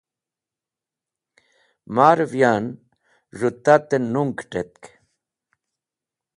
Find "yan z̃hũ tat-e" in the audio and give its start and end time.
2.41-3.97